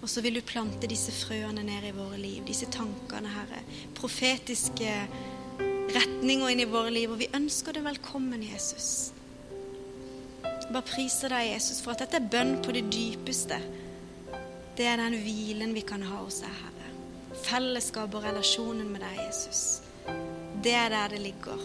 [0.04, 3.62] Og så vil du plante disse frøene ned i våre liv, disse tankene, Herre.
[3.96, 4.90] Profetiske
[5.94, 7.14] retninger inn i våre liv.
[7.14, 9.14] Og vi ønsker deg velkommen, Jesus.
[10.44, 13.60] Bare priser deg, Jesus, for at dette er bønn på det dypeste.
[14.76, 16.92] Det er den hvilen vi kan ha hos deg, Herre.
[17.44, 19.64] Fellesskap og relasjonen med deg, Jesus.
[20.64, 21.60] Det er der det ligger.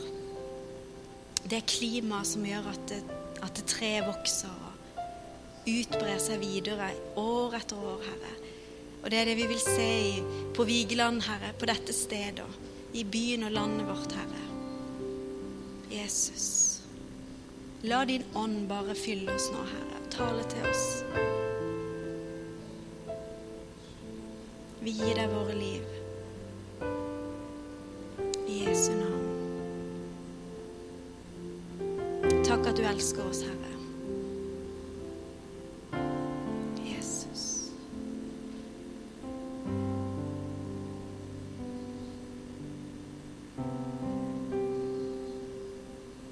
[1.49, 2.99] Det er klimaet som gjør at, det,
[3.45, 6.89] at treet vokser og utbrer seg videre
[7.19, 8.33] år etter år, Herre.
[8.99, 10.17] Og det er det vi vil se i,
[10.55, 12.47] på Vigeland, Herre, på dette stedet,
[12.91, 14.43] i byen og landet vårt, Herre.
[15.93, 16.49] Jesus.
[17.87, 20.03] La din ånd bare fylle oss nå, Herre.
[20.11, 20.85] Tale til oss.
[24.83, 25.98] Vi gir deg våre liv.
[28.49, 29.25] I Jesu navn.
[32.43, 33.68] Takk at du elsker oss, Herre.